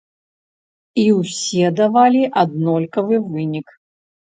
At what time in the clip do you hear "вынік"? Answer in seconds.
3.31-3.79